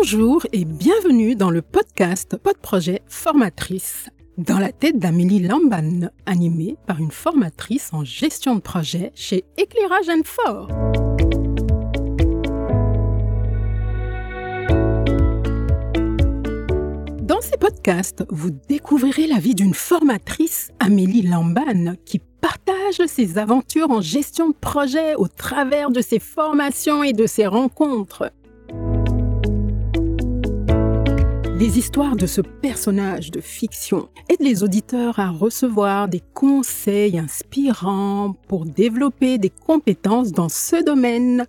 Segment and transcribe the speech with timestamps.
[0.00, 4.10] Bonjour et bienvenue dans le podcast Pod Projet Formatrice.
[4.36, 10.06] Dans la tête d'Amélie Lamban, animée par une formatrice en gestion de projet chez Éclairage
[10.24, 10.68] Fort.
[17.22, 23.90] Dans ces podcasts, vous découvrirez la vie d'une formatrice, Amélie Lamban, qui partage ses aventures
[23.90, 28.30] en gestion de projet au travers de ses formations et de ses rencontres.
[31.58, 38.36] Les histoires de ce personnage de fiction aident les auditeurs à recevoir des conseils inspirants
[38.46, 41.46] pour développer des compétences dans ce domaine.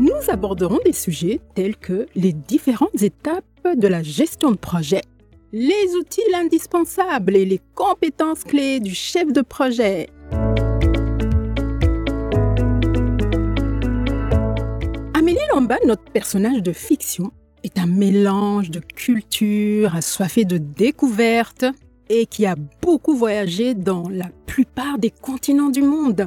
[0.00, 3.44] Nous aborderons des sujets tels que les différentes étapes
[3.76, 5.02] de la gestion de projet,
[5.52, 10.08] les outils indispensables et les compétences clés du chef de projet,
[15.62, 17.30] Lamba, notre personnage de fiction,
[17.62, 21.66] est un mélange de culture assoiffé de découvertes
[22.08, 26.26] et qui a beaucoup voyagé dans la plupart des continents du monde.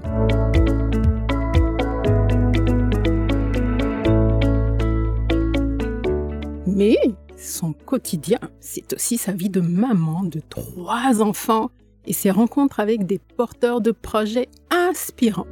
[6.66, 6.96] Mais
[7.36, 11.72] son quotidien, c'est aussi sa vie de maman de trois enfants
[12.06, 15.48] et ses rencontres avec des porteurs de projets inspirants.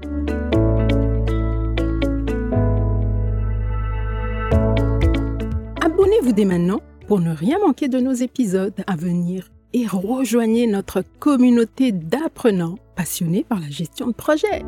[5.85, 11.03] Abonnez-vous dès maintenant pour ne rien manquer de nos épisodes à venir et rejoignez notre
[11.19, 14.63] communauté d'apprenants passionnés par la gestion de projet.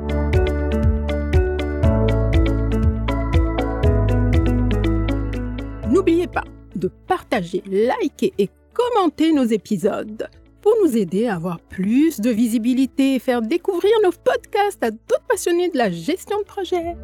[5.90, 6.44] N'oubliez pas
[6.75, 10.28] de partager, liker et commenter nos épisodes
[10.62, 15.24] pour nous aider à avoir plus de visibilité et faire découvrir nos podcasts à d'autres
[15.30, 16.98] passionnés de la gestion de projet.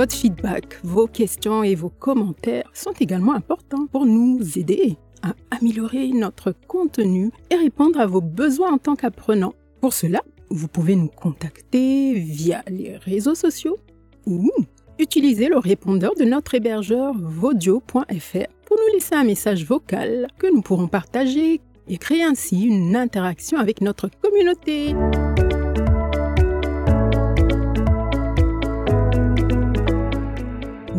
[0.00, 6.08] Votre feedback, vos questions et vos commentaires sont également importants pour nous aider à améliorer
[6.08, 9.52] notre contenu et répondre à vos besoins en tant qu'apprenant.
[9.82, 13.76] Pour cela, vous pouvez nous contacter via les réseaux sociaux
[14.24, 14.50] ou
[14.98, 20.62] utiliser le répondeur de notre hébergeur vodio.fr pour nous laisser un message vocal que nous
[20.62, 24.94] pourrons partager et créer ainsi une interaction avec notre communauté.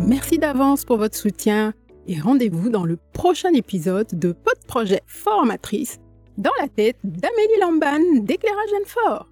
[0.06, 1.74] Merci d'avance pour votre soutien
[2.08, 6.00] et rendez-vous dans le prochain épisode de Pod Projet Formatrice
[6.36, 9.31] dans la tête d'Amélie Lamban d'Éclairage Fort.